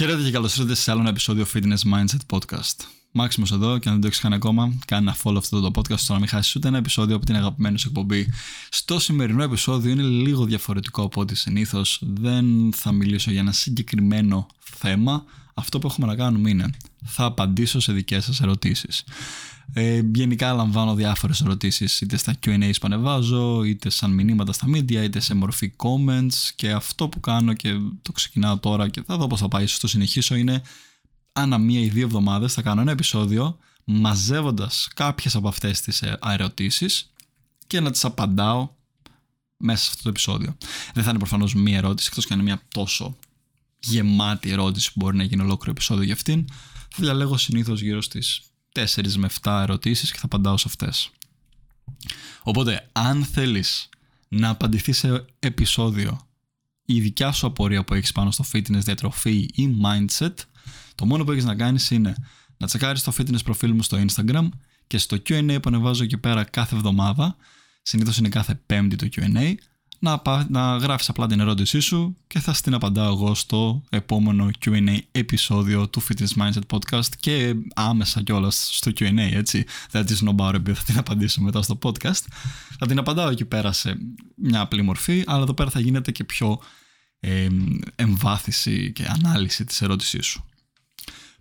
[0.00, 2.86] Χαίρετε και καλώς ήρθατε σε άλλο ένα επεισόδιο Fitness Mindset Podcast.
[3.12, 5.92] Μάξιμος εδώ και αν δεν το έχεις κάνει ακόμα, κάνει ένα follow αυτό το podcast
[5.92, 8.32] ώστε να μην χάσεις ούτε ένα επεισόδιο από την αγαπημένη σου εκπομπή.
[8.68, 12.02] Στο σημερινό επεισόδιο είναι λίγο διαφορετικό από ό,τι συνήθως.
[12.06, 15.24] Δεν θα μιλήσω για ένα συγκεκριμένο θέμα.
[15.54, 16.70] Αυτό που έχουμε να κάνουμε είναι
[17.04, 19.04] θα απαντήσω σε δικές σας ερωτήσεις.
[19.72, 25.02] Ε, γενικά λαμβάνω διάφορες ερωτήσεις είτε στα Q&A που ανεβάζω, είτε σαν μηνύματα στα media,
[25.02, 29.26] είτε σε μορφή comments και αυτό που κάνω και το ξεκινάω τώρα και θα δω
[29.26, 30.62] πώς θα πάει, ίσω το συνεχίσω είναι
[31.32, 36.18] ανά μία ή δύο εβδομάδες θα κάνω ένα επεισόδιο μαζεύοντας κάποιες από αυτές τις ε,
[36.26, 37.10] ερωτήσεις
[37.66, 38.68] και να τις απαντάω
[39.56, 40.56] μέσα σε αυτό το επεισόδιο.
[40.94, 43.16] Δεν θα είναι προφανώς μία ερώτηση, εκτός και αν είναι μια τόσο
[43.78, 46.44] γεμάτη ερώτηση που μπορεί να γίνει ολόκληρο επεισόδιο για αυτήν.
[46.90, 48.40] Θα διαλέγω συνήθως γύρω στις
[48.74, 51.10] 4 με 7 ερωτήσεις και θα απαντάω σε αυτές.
[52.42, 53.88] Οπότε, αν θέλεις
[54.28, 56.28] να απαντηθεί σε επεισόδιο
[56.84, 60.34] η δικιά σου απορία που έχεις πάνω στο fitness, διατροφή ή mindset,
[60.94, 62.14] το μόνο που έχεις να κάνεις είναι
[62.56, 64.48] να τσεκάρεις το fitness προφίλ μου στο Instagram
[64.86, 67.36] και στο Q&A που ανεβάζω εκεί πέρα κάθε εβδομάδα,
[67.82, 69.54] συνήθως είναι κάθε πέμπτη το Q&A,
[70.00, 74.98] να, να γράφεις απλά την ερώτησή σου και θα στην απαντάω εγώ στο επόμενο Q&A
[75.12, 79.64] επεισόδιο του Fitness Mindset Podcast και άμεσα κιόλας στο Q&A, έτσι.
[79.90, 82.24] Δεν τη σνομπάρω επειδή θα την απαντήσω μετά στο podcast.
[82.78, 83.98] Θα την απαντάω εκεί πέρα σε
[84.34, 86.60] μια απλή μορφή, αλλά εδώ πέρα θα γίνεται και πιο
[87.20, 87.46] ε,
[87.94, 90.44] εμβάθυνση και ανάλυση της ερώτησής σου.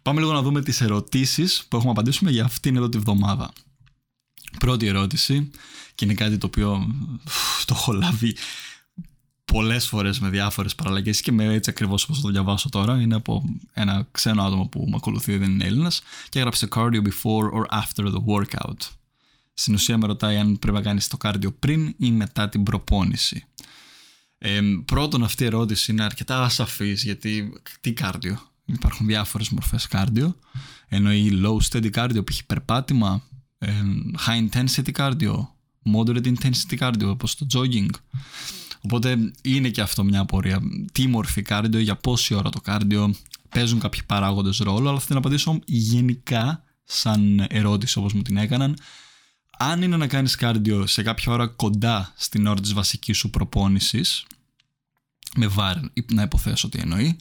[0.02, 3.52] Πάμε λίγο να δούμε τις ερωτήσεις που έχουμε απαντήσουμε για αυτήν εδώ τη βδομάδα.
[4.59, 5.52] Πρώτη ερώτηση,
[5.95, 6.95] και είναι κάτι το οποίο
[7.66, 8.36] το έχω λάβει
[9.45, 13.16] πολλές φορές με διάφορες παραλλαγές και με έτσι ακριβώς όπως θα το διαβάσω τώρα είναι
[13.16, 17.80] από ένα ξένο άτομο που με ακολουθεί δεν είναι Έλληνας και έγραψε cardio before or
[17.81, 18.77] after the workout.
[19.53, 23.45] Στην ουσία με ρωτάει αν πρέπει να κάνεις το cardio πριν ή μετά την προπόνηση.
[24.38, 30.33] Ε, πρώτον αυτή η ερώτηση είναι αρκετά ασαφής γιατί τι cardio; Υπάρχουν διάφορες μορφές cardio.
[30.88, 33.23] Εννοεί low steady cardio που έχει περπάτημα,
[34.28, 35.48] high intensity cardio,
[35.96, 37.89] moderate intensity cardio όπως το jogging.
[38.82, 40.61] Οπότε είναι και αυτό μια απορία.
[40.92, 43.10] Τι μορφή cardio, για πόση ώρα το cardio,
[43.50, 48.78] παίζουν κάποιοι παράγοντες ρόλο, αλλά θα την απαντήσω γενικά σαν ερώτηση όπως μου την έκαναν.
[49.58, 54.26] Αν είναι να κάνεις cardio σε κάποια ώρα κοντά στην ώρα της βασικής σου προπόνησης,
[55.36, 57.17] με βάρη να υποθέσω τι εννοεί,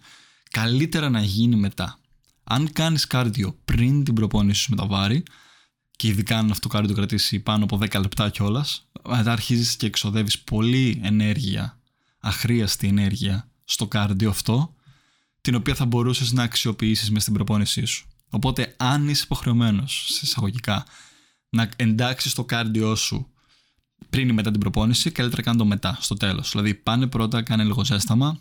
[0.51, 1.99] καλύτερα να γίνει μετά.
[2.45, 5.23] Αν κάνεις cardio πριν την προπόνηση σου με τα βάρη,
[5.99, 10.39] και ειδικά αν αυτό το κρατήσει πάνω από 10 λεπτά κιόλας, μετά αρχίζεις και εξοδεύεις
[10.39, 11.79] πολύ ενέργεια,
[12.21, 14.75] αχρίαστη ενέργεια στο κάρδιο αυτό,
[15.41, 18.07] την οποία θα μπορούσες να αξιοποιήσεις μες στην προπόνησή σου.
[18.31, 20.87] Οπότε, αν είσαι υποχρεωμένος, σε εισαγωγικά,
[21.51, 23.29] να εντάξεις το κάρδιό σου
[24.11, 26.51] πριν ή μετά την προπόνηση, καλύτερα κάνει το μετά, στο τέλος.
[26.51, 28.39] Δηλαδή, πάνε πρώτα, κάνε λίγο ζέσταμα,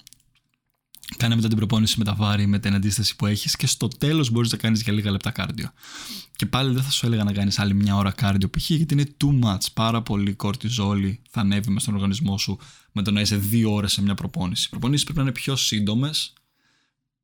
[1.18, 4.30] Κάνε μετά την προπόνηση με τα βάρη, με την αντίσταση που έχεις και στο τέλος
[4.30, 5.72] μπορείς να κάνεις για λίγα λεπτά κάρδιο.
[6.36, 8.70] Και πάλι δεν θα σου έλεγα να κάνεις άλλη μια ώρα κάρδιο π.χ.
[8.70, 9.66] γιατί είναι too much.
[9.74, 12.60] Πάρα πολύ κορτιζόλη θα ανέβει μες στον οργανισμό σου
[12.92, 14.66] με το να είσαι δύο ώρες σε μια προπόνηση.
[14.66, 16.34] Οι προπονήσεις πρέπει να είναι πιο σύντομες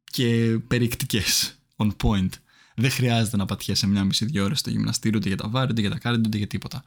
[0.03, 1.59] και περιεκτικές.
[1.75, 2.29] On point.
[2.75, 5.89] Δεν χρειάζεται να πατιέσαι μια μισή-δύο ώρες στο γυμναστήριο, ούτε για τα βάρη, ούτε για
[5.89, 6.83] τα κάρδιο, ούτε για τίποτα.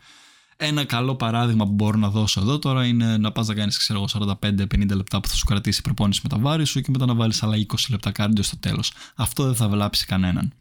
[0.57, 4.95] Ένα καλό παράδειγμα που μπορώ να δώσω εδώ τώρα είναι να πας να κάνεις 45-50
[4.95, 7.43] λεπτά που θα σου κρατήσει η προπόνηση με τα βάρη σου και μετά να βάλεις
[7.43, 8.93] άλλα 20 λεπτά κάρντιο στο τέλος.
[9.15, 10.53] Αυτό δεν θα βλάψει κανέναν.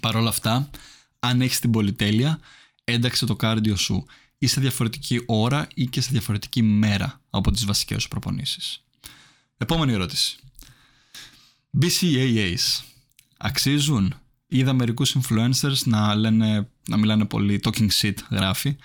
[0.00, 0.70] Παρ' όλα αυτά,
[1.18, 2.38] αν έχεις την πολυτέλεια,
[2.84, 4.06] ένταξε το κάρντιο σου
[4.38, 8.82] ή σε διαφορετική ώρα ή και σε διαφορετική μέρα από τις βασικές σου προπονήσεις.
[9.58, 10.38] Επόμενη ερώτηση.
[11.80, 12.82] BCAAs
[13.36, 14.14] αξίζουν;
[14.52, 18.76] Είδα μερικούς influencers να, λένε, να μιλάνε πολύ talking shit, γράφει.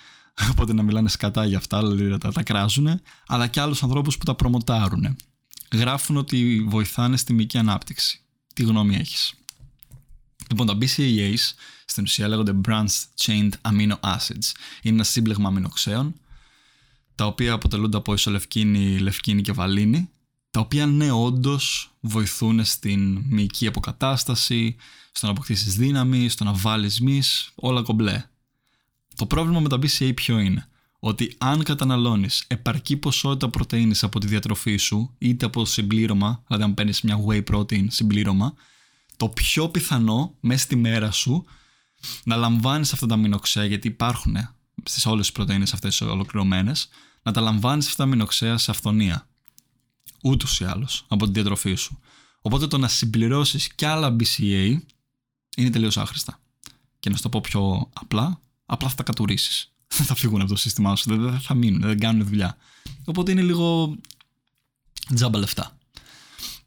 [0.52, 3.02] Οπότε να μιλάνε σκατά για αυτά, δηλαδή τα, τα κράζουν.
[3.28, 5.16] Αλλά και άλλους ανθρώπους που τα προμοτάρουν.
[5.74, 8.20] Γράφουν ότι βοηθάνε στη μυϊκή ανάπτυξη.
[8.54, 9.34] Τι γνώμη έχεις;
[10.50, 11.54] Λοιπόν, τα BCAAs
[11.86, 14.52] στην ουσία λέγονται Branched Chained Amino Acids.
[14.82, 16.14] Είναι ένα σύμπλεγμα αμινοξέων,
[17.16, 20.10] τα οποία αποτελούνται από ισολευκίνη, λευκίνη και βαλίνη,
[20.56, 24.76] τα οποία ναι, όντως βοηθούν στην μυϊκή αποκατάσταση,
[25.12, 28.24] στο να αποκτήσεις δύναμη, στο να βάλεις μυς, όλα κομπλέ.
[29.16, 30.68] Το πρόβλημα με τα BCA ποιο είναι,
[31.00, 36.74] ότι αν καταναλώνεις επαρκή ποσότητα πρωτενη από τη διατροφή σου, είτε από συμπλήρωμα, δηλαδή αν
[36.74, 38.54] παίρνεις μια whey protein συμπλήρωμα,
[39.18, 41.46] το πιο πιθανό μέσα στη μέρα σου
[42.24, 44.38] να λαμβάνεις αυτά τα αμινοξέα, γιατί υπάρχουν
[44.84, 46.90] στις όλες τις πρωτενε αυτές ολοκληρωμένες,
[47.24, 49.28] να τα λαμβάνεις αυτά τα αμινοξέα σε αυθονία.
[50.26, 52.00] Ούτως ή άλλως από τη διατροφή σου.
[52.42, 54.78] Οπότε το να συμπληρώσεις κι άλλα BCA
[55.58, 56.40] είναι τελείως άχρηστα.
[57.00, 59.70] Και να σου το πω πιο απλά, απλά θα τα κατουρίσει.
[59.98, 62.58] Δεν θα φύγουν από το σύστημά σου, δεν θα μείνουν, δεν κάνουν δουλειά.
[63.06, 63.96] Οπότε είναι λίγο
[65.14, 65.78] τζάμπα λεφτά.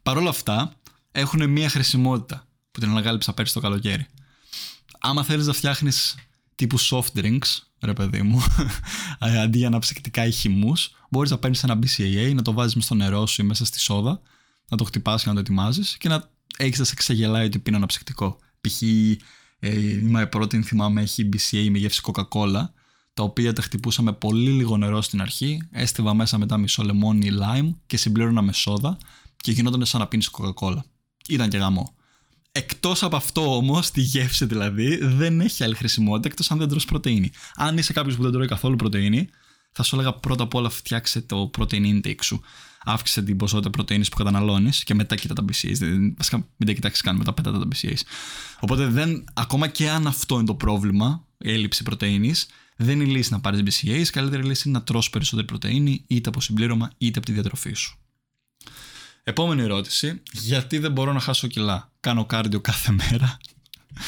[0.03, 0.73] Παρ' όλα αυτά,
[1.13, 4.07] έχουν μία χρησιμότητα που την ανακάλυψα πέρσι το καλοκαίρι.
[4.99, 6.15] Άμα θέλεις να φτιάχνεις
[6.55, 8.43] τύπου soft drinks, ρε παιδί μου,
[9.43, 13.27] αντί για αναψυκτικά ή χυμούς, μπορείς να παίρνεις ένα BCAA, να το βάζεις στο νερό
[13.27, 14.21] σου ή μέσα στη σόδα,
[14.69, 17.77] να το χτυπάς και να το ετοιμάζεις και να έχεις να σε ξεγελάει ότι πίνει
[17.77, 18.39] αναψυκτικό.
[18.61, 18.83] Π.χ.
[19.61, 22.69] Ε, η My Protein θυμάμαι έχει BCA με γεύση Coca-Cola,
[23.15, 27.27] τα οποία τα χτυπούσα με πολύ λίγο νερό στην αρχή, έστειβα μέσα μετά μισό λεμόνι
[27.27, 28.99] ή lime και συμπλήρωνα με σόδα
[29.37, 30.79] και γινόταν σαν να πίνεις Coca-Cola.
[31.29, 31.95] Ήταν και γαμό.
[32.53, 36.85] Εκτός από αυτό όμως, τη γεύση δηλαδή, δεν έχει άλλη χρησιμότητα εκτός αν δεν τρως
[36.85, 37.31] πρωτενη.
[37.55, 39.29] Αν είσαι κάποιος που δεν τρώει καθόλου πρωτενη,
[39.73, 42.41] θα σου έλεγα πρώτα απ' όλα φτιάξε το protein intake σου.
[42.85, 45.79] Αύξησε την ποσότητα πρωτενη που καταναλώνεις και μετά κοίτα τα BCAs.
[46.17, 48.01] Βασικά μην τα κοιτάξεις καν, μετά πετά τα BCAs.
[48.61, 52.35] Οπότε δεν, ακόμα και αν αυτό είναι το πρόβλημα, η έλλειψη πρωτενη,
[52.77, 54.05] δεν είναι λύση να πάρεις BCAs.
[54.13, 57.99] Καλύτερη λύση είναι να τρως περισσότερη πρωτενη, είτε από συμπλήρωμα είτε από τη διατροφή σου.
[59.29, 60.23] Επόμενη ερώτηση.
[60.33, 63.39] Γιατί δεν μπορώ να χάσω κιλά; Κάνω κάρδιο κάθε μέρα.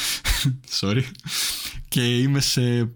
[0.79, 1.03] Sorry.
[1.87, 2.91] Και είμαι σε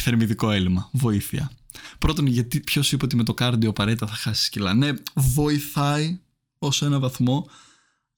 [0.00, 0.88] θερμιδικό έλλειμμα.
[0.92, 1.50] Βοήθεια.
[1.98, 6.20] Πρώτον, γιατί ποιος είπε ότι με το κάρδιο απαραίτητα θα χάσεις κιλά; Ναι, βοηθάει
[6.58, 7.50] ως ένα βαθμό,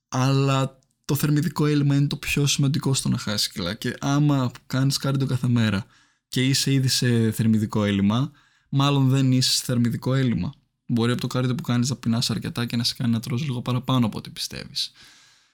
[0.08, 3.74] αλλά το θερμιδικό έλλειμμα είναι το πιο σημαντικό στο να χάσεις κιλά.
[3.74, 5.86] Και άμα κάνεις κάρδιο κάθε μέρα
[6.28, 8.30] και είσαι ήδη σε θερμιδικό έλλειμμα,
[8.68, 10.52] μάλλον δεν είσαι σε θερμιδικό έλλειμμα.
[10.92, 13.42] Μπορεί από το κάρδιο που κάνεις να πεινάς αρκετά και να σε κάνει να τρως
[13.42, 14.92] λίγο παραπάνω από ό,τι πιστεύεις.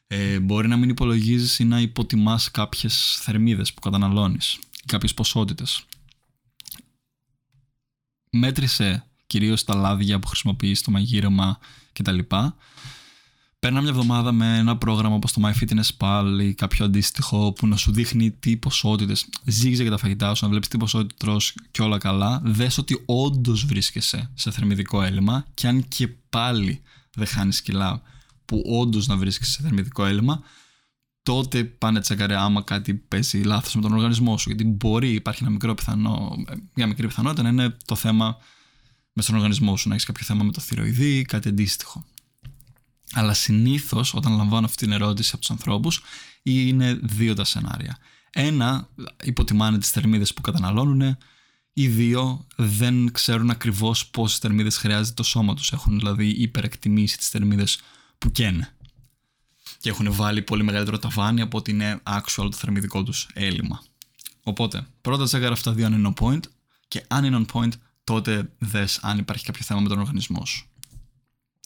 [0.07, 5.85] Ε, μπορεί να μην υπολογίζεις ή να υποτιμάς κάποιες θερμίδες που καταναλώνεις, κάποιες ποσότητες.
[8.31, 11.59] Μέτρησε κυρίως τα λάδια που χρησιμοποιείς στο μαγείρεμα
[11.93, 12.19] κτλ.
[13.61, 17.93] Παίρνα μια εβδομάδα με ένα πρόγραμμα όπως το MyFitnessPal ή κάποιο αντίστοιχο που να σου
[17.93, 19.29] δείχνει τι ποσότητες.
[19.45, 22.41] Ζήγησε για τα φαγητά σου, να βλέπεις τι ποσότητα τρως και όλα καλά.
[22.45, 26.83] Δες ότι όντως βρίσκεσαι σε θερμιδικό έλλειμμα και αν και πάλι
[27.15, 28.03] δεν χάνεις κιλά
[28.45, 30.43] που όντως να βρίσκεσαι σε θερμιδικό έλλειμμα,
[31.23, 34.49] τότε πάνε τσεκαρέ άμα κάτι παίζει λάθος με τον οργανισμό σου.
[34.49, 36.37] Γιατί μπορεί, υπάρχει ένα μικρό πιθανό,
[36.75, 38.37] μια μικρή πιθανότητα να είναι το θέμα
[39.13, 42.05] με στον οργανισμό σου, να έχεις κάποιο θέμα με το θηροειδή ή κάτι αντίστοιχο.
[43.13, 46.03] Αλλά συνήθως όταν λαμβάνω αυτή την ερώτηση από τους ανθρώπους,
[46.43, 47.99] είναι δύο τα σενάρια.
[48.31, 48.89] Ένα,
[49.25, 51.17] υποτιμάνε τις θερμίδες που καταναλώνουν,
[51.73, 55.73] ή δύο, δεν ξέρουν ακριβώς πόσες θερμίδες χρειάζεται το σώμα τους.
[55.73, 57.79] Έχουν δηλαδή υπερεκτιμήσει τις θερμίδες
[58.19, 58.73] που καίνε.
[59.79, 63.83] Και έχουν βάλει πολύ μεγαλύτερο ταβάνι από ότι είναι actual το θερμιδικό τους έλλειμμα.
[64.43, 66.41] Οπότε, πρώτα τσέκαρα αυτά δύο αν είναι on point
[66.89, 67.73] και αν είναι on point,
[68.05, 70.67] τότε δες αν υπάρχει κάποιο θέμα με τον οργανισμό σου.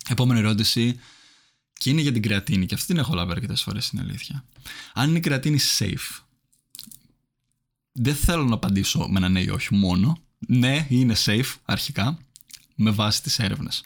[0.09, 1.01] Επόμενη ερώτηση,
[1.83, 4.45] και είναι για την κρεατίνη, και αυτή την έχω λάβει αρκετές φορές, είναι αλήθεια.
[4.95, 6.23] Αν είναι η κρεατίνη safe,
[7.93, 10.19] δεν θέλω να απαντήσω με ένα ναι ή όχι μόνο.
[10.39, 12.19] Ναι, είναι safe αρχικά,
[12.75, 13.85] με βάση τις έρευνες.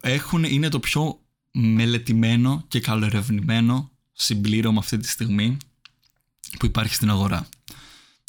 [0.00, 1.20] Έχουν, είναι το πιο
[1.52, 5.56] μελετημένο και καλοερευνημένο συμπλήρωμα αυτή τη στιγμή
[6.58, 7.48] που υπάρχει στην αγορά.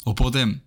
[0.02, 0.62] Οπότε,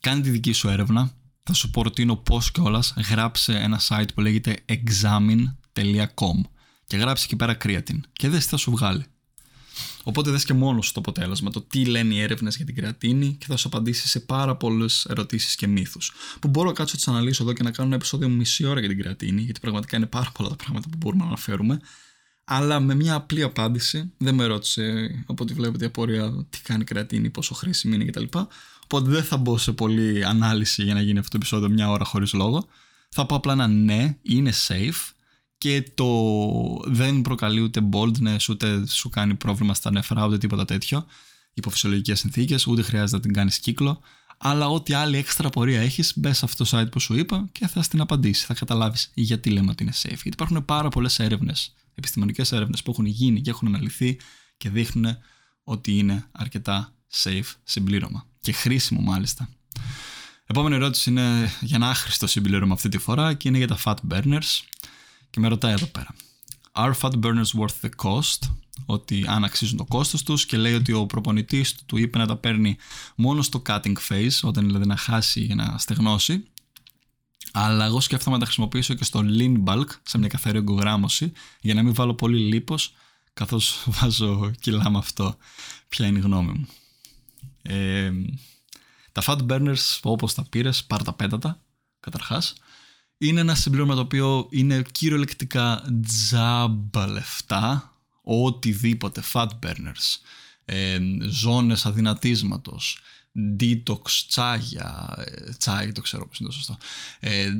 [0.00, 1.12] κάνει τη δική σου έρευνα.
[1.42, 6.40] Θα σου προτείνω πώς κιόλας γράψε ένα site που λέγεται examine.com
[6.88, 9.04] και γράψει εκεί πέρα creatine και δες τι θα σου βγάλει.
[10.02, 13.36] Οπότε δες και μόνος σου το αποτέλεσμα, το τι λένε οι έρευνες για την κρεατίνη
[13.40, 16.12] και θα σου απαντήσει σε πάρα πολλές ερωτήσεις και μύθους.
[16.40, 18.80] Που μπορώ να κάτσω να τις αναλύσω εδώ και να κάνω ένα επεισόδιο μισή ώρα
[18.80, 21.80] για την κρεατίνη, γιατί πραγματικά είναι πάρα πολλά τα πράγματα που μπορούμε να αναφέρουμε.
[22.44, 26.80] Αλλά με μια απλή απάντηση, δεν με ρώτησε από ό,τι βλέπετε η απορία τι κάνει
[26.80, 28.24] η κρεατίνη, πόσο χρήσιμη είναι κτλ.
[28.84, 32.04] Οπότε δεν θα μπω σε πολλή ανάλυση για να γίνει αυτό το επεισόδιο μια ώρα
[32.04, 32.66] χωρίς λόγο.
[33.08, 35.12] Θα πω απλά ένα ναι, είναι safe,
[35.58, 36.06] και το
[36.84, 41.06] δεν προκαλεί ούτε boldness, ούτε σου κάνει πρόβλημα στα νεφρά, ούτε τίποτα τέτοιο
[41.58, 44.00] υπό φυσιολογικέ συνθήκες, ούτε χρειάζεται να την κάνεις κύκλο.
[44.38, 47.66] Αλλά ό,τι άλλη έξτρα πορεία έχεις, μπες σε αυτό το site που σου είπα και
[47.66, 48.44] θα στην απαντήσεις.
[48.44, 50.08] Θα καταλάβεις γιατί λέμε ότι είναι safe.
[50.08, 54.18] Γιατί υπάρχουν πάρα πολλές έρευνες, επιστημονικές έρευνες που έχουν γίνει και έχουν αναλυθεί
[54.56, 55.16] και δείχνουν
[55.62, 58.26] ότι είναι αρκετά safe συμπλήρωμα.
[58.40, 59.48] Και χρήσιμο μάλιστα.
[60.46, 63.94] Επόμενη ερώτηση είναι για ένα άχρηστο συμπλήρωμα αυτή τη φορά και είναι για τα fat
[64.10, 64.60] burners.
[65.30, 66.14] Και με ρωτάει εδώ πέρα.
[66.72, 68.50] Are fat burners worth the cost?
[68.86, 72.26] Ότι αν αξίζουν το κόστος τους και λέει ότι ο προπονητής του, του είπε να
[72.26, 72.76] τα παίρνει
[73.14, 76.44] μόνο στο cutting phase, όταν δηλαδή να χάσει ή να στεγνώσει.
[77.52, 81.74] Αλλά εγώ σκέφτομαι να τα χρησιμοποιήσω και στο lean bulk, σε μια καθαρή ογκογράμμωση, για
[81.74, 82.94] να μην βάλω πολύ λίπος,
[83.32, 85.36] καθώς βάζω κιλά με αυτό.
[85.88, 86.66] Ποια είναι η γνώμη μου;
[87.62, 88.12] Ε,
[89.12, 91.60] τα fat burners, όπως τα πήρες, πάρ τα πέτατα,
[92.00, 92.54] καταρχάς
[93.18, 100.18] είναι ένα συμπλήρωμα το οποίο είναι κυριολεκτικά τζάμπα λεφτά, οτιδήποτε, fat burners,
[100.64, 100.98] ε,
[101.28, 102.98] ζώνες αδυνατίσματος,
[103.60, 106.78] detox τσάγια, ε, τσάγι το ξέρω πώς είναι το σωστό,
[107.20, 107.50] ε,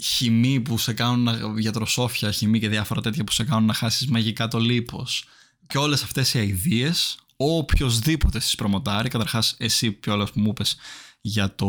[0.00, 4.06] χυμή που σε κάνουν να, γιατροσόφια, χυμή και διάφορα τέτοια που σε κάνουν να χάσεις
[4.06, 5.24] μαγικά το λίπος.
[5.66, 10.76] Και όλες αυτές οι αηδίες οποιοδήποτε στις προμοτάρει καταρχάς εσύ πιο που μου είπες
[11.20, 11.66] για το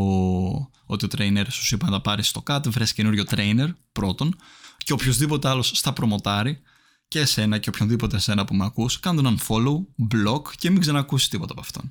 [1.05, 4.35] ότι ο trainer σου είπα να τα πάρεις στο cut βρες καινούριο trainer πρώτον
[4.77, 6.61] και οποιοδήποτε άλλος στα προμοτάρει
[7.07, 9.77] και εσένα και οποιονδήποτε εσένα που με ακούς κάντε έναν follow,
[10.13, 11.87] block και μην ξανακούσεις τίποτα από αυτόν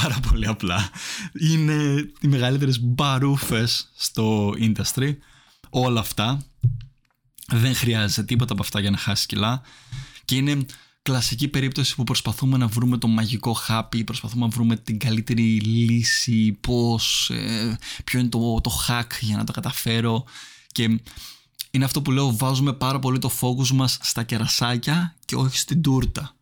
[0.00, 0.90] πάρα πολύ απλά
[1.38, 5.16] είναι οι μεγαλύτερες μπαρούφες στο industry
[5.70, 6.44] όλα αυτά.
[7.46, 9.62] Δεν χρειάζεται τίποτα από αυτά για να χάσεις κιλά.
[10.24, 10.66] Και είναι
[11.02, 16.52] κλασική περίπτωση που προσπαθούμε να βρούμε το μαγικό χάπι, προσπαθούμε να βρούμε την καλύτερη λύση,
[16.52, 20.24] πώς, ε, ποιο είναι το, το hack για να το καταφέρω.
[20.72, 21.00] Και
[21.70, 25.82] είναι αυτό που λέω, βάζουμε πάρα πολύ το focus μας στα κερασάκια και όχι στην
[25.82, 26.36] τούρτα.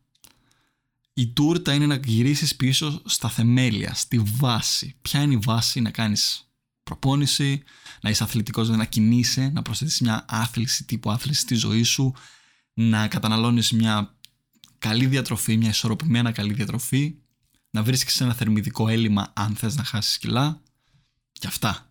[1.12, 4.96] Η τούρτα είναι να γυρίσεις πίσω στα θεμέλια, στη βάση.
[5.02, 6.48] Ποια είναι η βάση; Να κάνεις
[6.82, 7.62] προπόνηση,
[8.00, 12.14] να είσαι αθλητικός, να κινείσαι, να προσθέτεις μια άθληση τύπου άθληση στη ζωή σου,
[12.74, 14.14] να καταναλώνεις μια
[14.80, 17.14] καλή διατροφή, μια ισορροπημένα καλή διατροφή,
[17.70, 20.60] να βρίσκεις ένα θερμιδικό έλλειμμα αν θες να χάσεις κιλά
[21.32, 21.90] και αυτά.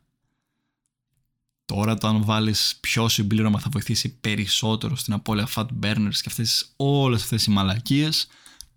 [1.66, 6.74] Τώρα το αν βάλεις πιο συμπλήρωμα θα βοηθήσει περισσότερο στην απώλεια fat burners και αυτές,
[6.76, 8.28] όλες αυτές οι μαλακίες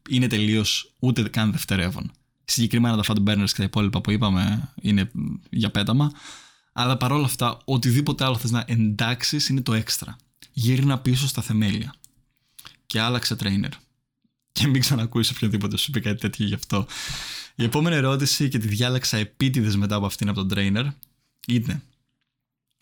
[0.09, 2.11] είναι τελείως ούτε καν δευτερεύον.
[2.45, 5.11] Συγκεκριμένα τα fat burners και τα υπόλοιπα που είπαμε είναι
[5.51, 6.13] για πέταμα.
[6.73, 10.17] Αλλά παρόλα αυτά, οτιδήποτε άλλο θες να εντάξεις είναι το έξτρα.
[10.53, 11.95] Γύρνα πίσω στα θεμέλια.
[12.87, 13.73] Και άλλαξε trainer.
[14.53, 16.87] Και μην ξανακούσει οποιοδήποτε σου πει κάτι τέτοιο γι' αυτό.
[17.55, 20.89] Η επόμενη ερώτηση και τη διάλεξα επίτηδες μετά από αυτήν από τον trainer
[21.47, 21.83] είναι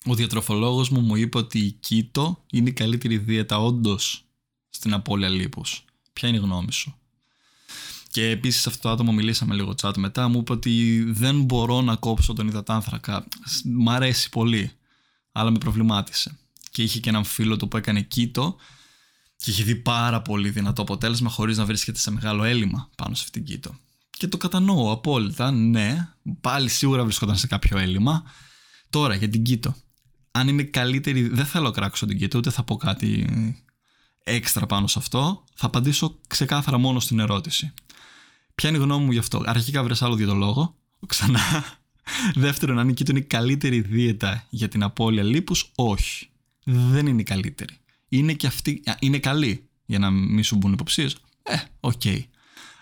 [0.05, 4.25] ο διατροφολόγος μου μου είπε ότι η keto είναι η καλύτερη δίαιτα όντως
[4.69, 5.85] στην απώλεια λίπους.
[6.13, 6.99] Ποια είναι η γνώμη σου;
[8.11, 11.97] Και επίσης αυτό το άτομο μιλήσαμε λίγο chat μετά, μου είπε ότι δεν μπορώ να
[11.97, 13.25] κόψω τον υδατάνθρακα.
[13.65, 14.73] Μ' αρέσει πολύ,
[15.33, 16.39] αλλά με προβλημάτισε.
[16.71, 18.57] Και είχε και έναν φίλο του που έκανε κήτο
[19.43, 23.23] και είχε δει πάρα πολύ δυνατό αποτέλεσμα χωρίς να βρίσκεται σε μεγάλο έλλειμμα πάνω σε
[23.25, 23.75] αυτήν την κήτο.
[24.11, 26.09] Και το κατανοώ απόλυτα, ναι,
[26.41, 28.23] πάλι σίγουρα βρισκόταν σε κάποιο έλλειμμα.
[28.91, 29.75] Τώρα για την κήτο.
[30.31, 33.27] Αν είναι καλύτερη, δεν θέλω κράξω την κήτο, ούτε θα πω κάτι
[34.25, 35.45] έξτρα πάνω σε αυτό.
[35.55, 37.73] Θα απαντήσω ξεκάθαρα μόνο στην ερώτηση.
[38.55, 40.77] Ποια είναι η γνώμη μου γι' αυτό; Αρχικά βρες άλλο διαιτολόγο.
[41.07, 41.41] Ξανά.
[42.35, 46.29] Δεύτερον, αν η είναι η καλύτερη δίαιτα για την απώλεια λίπους, όχι.
[46.65, 47.81] Δεν είναι η καλύτερη.
[48.13, 51.17] Είναι και αυτή, είναι καλή για να μην σου μπουν υποψίες.
[51.43, 52.01] Ε, OK.
[52.05, 52.25] Okay.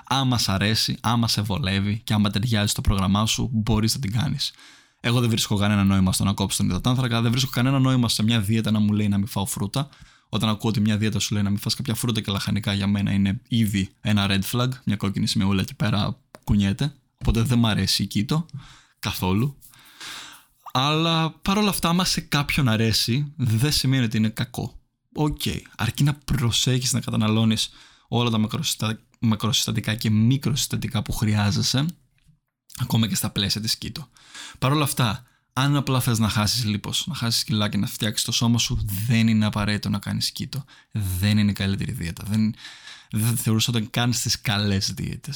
[0.04, 4.12] Άμα σ' αρέσει, άμα σε βολεύει και άμα ταιριάζει στο πρόγραμμά σου, μπορείς να την
[4.12, 4.52] κάνεις.
[5.00, 8.22] Εγώ δεν βρίσκω κανένα νόημα στο να κόψω τον υδατάνθρακα, δεν βρίσκω κανένα νόημα σε
[8.22, 9.88] μια δίαιτα να μου λέει να μην φάω φρούτα
[10.28, 12.86] όταν ακούω ότι μια δίαιτα σου λέει να μην φας κάποια φρούτα και λαχανικά για
[12.86, 16.94] μένα είναι ήδη ένα red flag, μια κόκκινη σημειούλα εκεί πέρα κουνιέται.
[17.18, 18.46] Οπότε δεν μ' αρέσει η keto
[18.98, 19.58] καθόλου.
[20.72, 24.78] Αλλά παρόλα αυτά, άμα σε κάποιον αρέσει, δεν σημαίνει ότι είναι κακό.
[25.20, 25.40] OK.
[25.44, 25.60] Okay.
[25.76, 27.70] Αρκεί να προσέχεις να καταναλώνεις
[28.08, 28.48] όλα τα
[29.18, 31.86] μακροσυστατικά και μικροσυστατικά που χρειάζεσαι,
[32.78, 34.08] ακόμα και στα πλαίσια της keto.
[34.58, 38.24] Παρ' όλα αυτά, αν απλά θες να χάσεις λίπος, να χάσεις κιλά και να φτιάξεις
[38.24, 40.64] το σώμα σου, δεν είναι απαραίτητο να κάνεις keto.
[40.92, 42.24] Δεν είναι η καλύτερη δίαιτα.
[42.26, 42.54] Δεν,
[43.10, 45.32] δεν θα θεωρούσα ότι κάνει τι καλές δίαιτε.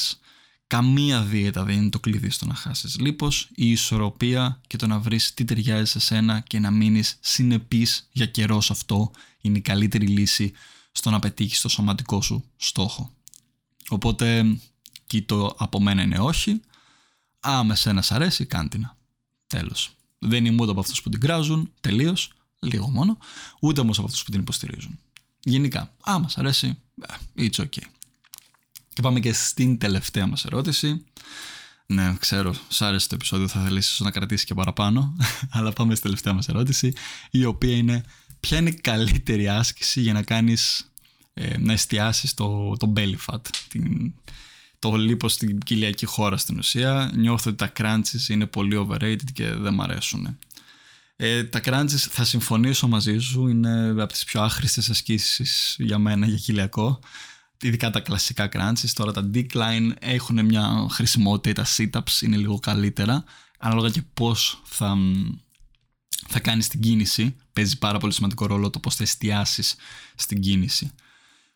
[0.73, 3.49] Καμία δίαιτα δεν είναι το κλειδί στο να χάσεις λίπος.
[3.55, 8.27] Η ισορροπία και το να βρεις τι ταιριάζει σε σένα και να μείνεις συνεπής για
[8.27, 9.11] καιρό σε αυτό
[9.41, 10.53] είναι η καλύτερη λύση
[10.93, 13.13] στο να πετύχεις το σωματικό σου στόχο.
[13.89, 14.59] Οπότε,
[15.07, 16.61] κοίτο από μένα είναι όχι.
[17.41, 18.97] Άμα σένα σ' αρέσει, κάντινα.
[19.47, 19.97] Τέλος.
[20.19, 23.19] Δεν είμαι ούτε από αυτούς που την κράζουν τελείως, λίγο μόνο,
[23.61, 24.99] ούτε όμως από αυτούς που την υποστηρίζουν.
[25.43, 26.79] Γενικά, άμα σα αρέσει,
[27.37, 27.87] ε, it's okay.
[28.93, 31.05] Και πάμε και στην τελευταία μας ερώτηση.
[31.87, 35.17] Ναι, ξέρω, σ' άρεσε το επεισόδιο, θα θελήσει να κρατήσεις και παραπάνω.
[35.57, 36.93] Αλλά πάμε στη τελευταία μας ερώτηση,
[37.31, 38.05] η οποία είναι
[38.41, 40.93] ποια είναι η καλύτερη άσκηση για να κάνεις
[41.35, 44.13] ε, να εστιάσεις το, το belly fat, την,
[44.79, 47.11] το λίπος στην κοιλιακή χώρα στην ουσία.
[47.15, 50.39] Νιώθω ότι τα crunches είναι πολύ overrated και δεν μ' αρέσουν.
[51.17, 56.27] Ε, τα crunches θα συμφωνήσω μαζί σου, είναι από τις πιο άχρηστες ασκήσεις για μένα
[56.27, 57.01] για κοιλιακό.
[57.63, 63.25] Ειδικά τα κλασικά crunches, τώρα τα decline έχουν μια χρησιμότητα, τα sit-ups είναι λίγο καλύτερα.
[63.59, 64.97] Ανάλογα και πώς θα,
[66.29, 69.77] θα κάνεις την κίνηση, παίζει πάρα πολύ σημαντικό ρόλο το πώς θα εστιάσεις
[70.15, 70.91] στην κίνηση.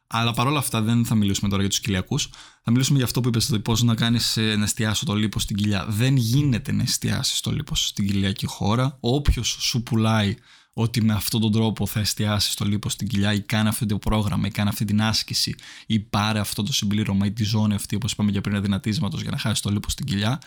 [0.07, 2.29] Αλλά παρόλα αυτά δεν θα μιλήσουμε τώρα για τους κοιλιακούς.
[2.63, 5.43] Θα μιλήσουμε για αυτό που είπες, δηλαδή πώς να κάνεις ε, να εστιάσει το λίπος
[5.43, 5.87] στην κοιλιά.
[5.89, 8.97] Δεν γίνεται να εστιάσεις το λίπος στην κοιλιακή χώρα.
[9.01, 10.37] Όποιος σου πουλάει
[10.73, 13.99] ότι με αυτόν τον τρόπο θα εστιάσεις το λίπος στην κοιλιά ή κάνει αυτό το
[13.99, 15.55] πρόγραμμα ή κάνει αυτή την άσκηση
[15.87, 19.31] ή πάρε αυτό το συμπλήρωμα ή τη ζώνη αυτή, όπως είπαμε για πριν, αδυνατίσματος για
[19.31, 20.41] να χάσεις το λίπος στην κοιλιά,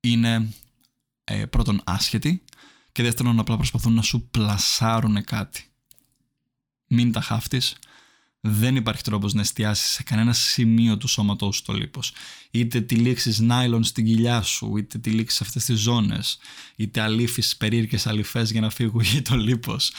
[0.00, 0.52] είναι
[1.24, 2.44] ε, πρώτον άσχετη
[2.92, 5.64] Και δεύτερον, απλά προσπαθούν να σου πλασάρουν κάτι.
[6.86, 7.76] Μην τα χάφτεις.
[8.40, 12.12] Δεν υπάρχει τρόπος να εστιάσεις σε κανένα σημείο του σώματός σου το λίπος.
[12.50, 16.38] Είτε τυλίξεις νάιλον στην κοιλιά σου, είτε τυλίξεις αυτές τις ζώνες,
[16.76, 19.92] είτε αλήφεις περίεργες αληφές για να φύγει το λίπος.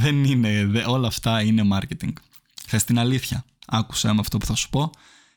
[0.00, 2.12] Δεν είναι, όλα αυτά είναι marketing.
[2.66, 3.44] Θες την αλήθεια.
[3.66, 4.90] Άκουσα με αυτό που θα σου πω.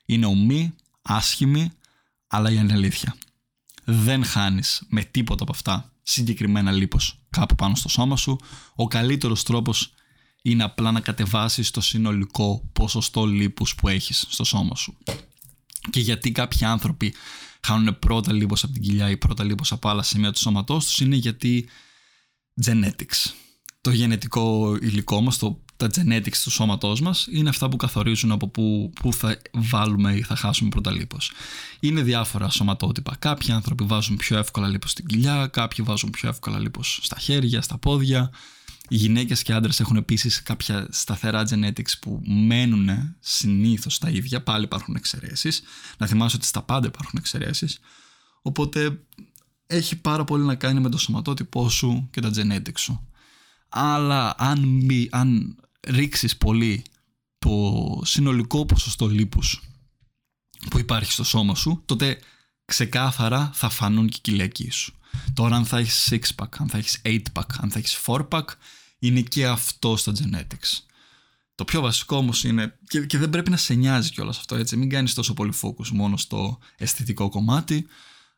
[0.05, 1.71] Είναι ομή, άσχημη,
[2.27, 3.15] αλλά είναι αλήθεια.
[3.83, 8.39] Δεν χάνεις με τίποτα από αυτά συγκεκριμένα λίπος κάπου πάνω στο σώμα σου.
[8.75, 9.93] Ο καλύτερος τρόπος
[10.41, 14.97] είναι απλά να κατεβάσεις το συνολικό ποσοστό λίπους που έχεις στο σώμα σου.
[15.89, 17.13] Και γιατί κάποιοι άνθρωποι
[17.61, 20.99] χάνουν πρώτα λίπος από την κοιλιά ή πρώτα λίπος από άλλα σημεία του σώματός τους
[20.99, 21.69] είναι γιατί
[22.65, 23.31] genetics.
[23.81, 28.47] Το γενετικό υλικό μας, το, τα genetics του σώματός μας είναι αυτά που καθορίζουν από
[28.47, 31.31] πού, πού θα βάλουμε ή θα χάσουμε πρώτα λίπος.
[31.79, 33.15] Είναι διάφορα σωματότυπα.
[33.19, 37.61] Κάποιοι άνθρωποι βάζουν πιο εύκολα λίπος στην κοιλιά, κάποιοι βάζουν πιο εύκολα λίπος στα χέρια,
[37.61, 38.31] στα πόδια.
[38.91, 44.43] Οι γυναίκες και άντρες έχουν επίσης κάποια σταθερά genetics που μένουν συνήθως τα ίδια.
[44.43, 45.61] Πάλι υπάρχουν εξαιρέσεις.
[45.97, 47.79] Να θυμάσαι ότι στα πάντα υπάρχουν εξαιρέσεις.
[48.41, 48.99] Οπότε
[49.67, 53.07] έχει πάρα πολύ να κάνει με το σωματότυπό σου και τα genetics σου.
[53.69, 56.83] Αλλά αν, μη, αν ρίξεις πολύ
[57.37, 59.61] το συνολικό ποσοστό λίπους
[60.69, 62.19] που υπάρχει στο σώμα σου, τότε
[62.65, 64.93] ξεκάθαρα θα φανούν και οι κοιλιακοί σου.
[65.33, 68.45] Τώρα αν θα έχεις 6-pack, αν θα έχεις 8-pack, αν θα έχεις 4-pack,
[69.01, 70.79] είναι και αυτό στα genetics.
[71.55, 74.77] Το πιο βασικό όμως είναι, και, και δεν πρέπει να σε νοιάζει κιόλας αυτό, έτσι.
[74.77, 77.87] Μην κάνεις τόσο πολύ focus μόνο στο αισθητικό κομμάτι.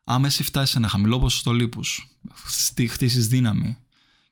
[0.04, 2.08] Άμα εσύ φτάσεις σε ένα χαμηλό ποσοστό λίπους,
[2.88, 3.76] χτίσεις δύναμη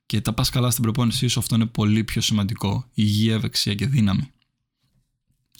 [0.06, 2.88] και τα πας καλά στην προπόνησή σου, αυτό είναι πολύ πιο σημαντικό.
[2.94, 4.32] Υγεία, ευεξία και δύναμη.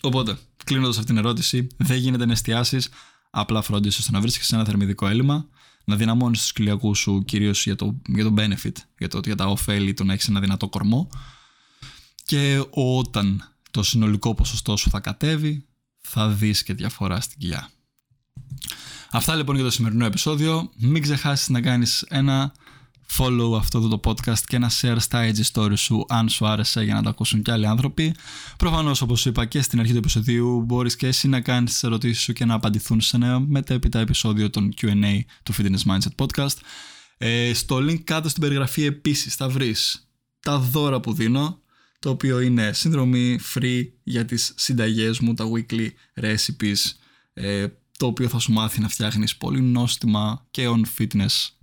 [0.01, 2.89] Οπότε, κλείνοντας αυτήν την ερώτηση, δεν γίνεται να εστιάσεις,
[3.31, 5.49] απλά φρόντισε ώστε να βρίσκει ένα θερμιδικό έλλειμμα,
[5.85, 9.47] να δυναμώνεις τους κοιλιακούς σου κυρίως για το, για το benefit, για, το, για τα
[9.47, 11.09] ωφέλη του να έχεις ένα δυνατό κορμό.
[12.25, 15.67] Και όταν το συνολικό ποσοστό σου θα κατέβει,
[16.01, 17.71] θα δεις και διαφορά στην κοιλιά.
[19.11, 20.71] Αυτά λοιπόν για το σημερινό επεισόδιο.
[20.77, 22.53] Μην ξεχάσεις να κάνεις ένα
[23.19, 26.95] follow αυτό το podcast και ένα share στα IG story σου αν σου άρεσε για
[26.95, 28.15] να το ακούσουν και άλλοι άνθρωποι.
[28.57, 32.23] Προφανώς όπως είπα και στην αρχή του επεισοδίου μπορείς και εσύ να κάνεις τις ερωτήσεις
[32.23, 36.57] σου και να απαντηθούν σε ένα μετέπειτα επεισόδιο των Q&A του Fitness Mindset Podcast.
[37.19, 40.09] Ε, στο link κάτω στην περιγραφή επίσης θα βρεις
[40.41, 41.61] τα δώρα που δίνω
[41.99, 45.89] το οποίο είναι συνδρομή free για τις συνταγές μου, τα weekly
[46.21, 46.79] recipes
[47.33, 47.67] ε,
[47.99, 51.62] το οποίο θα σου μάθει να φτιάχνεις πολύ νόστιμα και on fitness ε,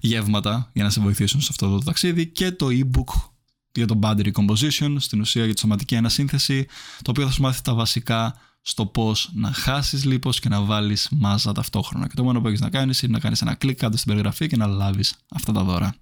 [0.00, 3.30] γεύματα για να σε βοηθήσουν σε αυτό το ταξίδι και το e-book
[3.72, 6.66] για το body recomposition, στην ουσία για τη σωματική ανασύνθεση,
[7.02, 11.08] το οποίο θα σου μάθει τα βασικά στο πώς να χάσεις λίπος και να βάλεις
[11.10, 12.06] μάζα ταυτόχρονα.
[12.06, 14.46] Και το μόνο που έχεις να κάνεις είναι να κάνεις ένα κλικ κάτω στην περιγραφή
[14.46, 15.94] και να λάβεις αυτά τα δώρα.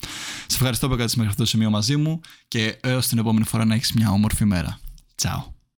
[0.47, 3.65] Σε ευχαριστώ που έκατε μέχρι αυτό το σημείο μαζί μου και έως την επόμενη φορά
[3.65, 4.79] να έχεις μια όμορφη μέρα.
[5.15, 5.56] Τσάου.